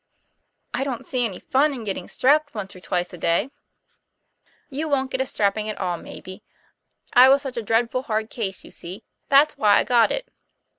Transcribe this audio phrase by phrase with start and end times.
[0.73, 3.49] 'I don't see any fun in getting strapped once or twice a day." 32 TOM
[3.49, 3.99] PL A
[4.71, 4.77] YFAIR.
[4.79, 6.43] "You wont get a strapping at all, maybe.
[7.13, 10.27] I was such a dreadful hard case, you see; that's why I got it."